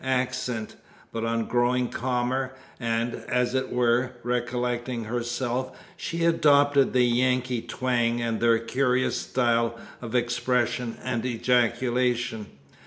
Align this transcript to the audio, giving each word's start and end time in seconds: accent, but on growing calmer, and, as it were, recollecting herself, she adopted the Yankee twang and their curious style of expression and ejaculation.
accent, 0.03 0.75
but 1.11 1.23
on 1.23 1.45
growing 1.45 1.87
calmer, 1.87 2.55
and, 2.79 3.13
as 3.29 3.53
it 3.53 3.71
were, 3.71 4.11
recollecting 4.23 5.03
herself, 5.03 5.77
she 5.95 6.25
adopted 6.25 6.91
the 6.91 7.05
Yankee 7.05 7.61
twang 7.61 8.19
and 8.19 8.39
their 8.39 8.57
curious 8.57 9.15
style 9.15 9.77
of 10.01 10.15
expression 10.15 10.97
and 11.03 11.23
ejaculation. 11.23 12.47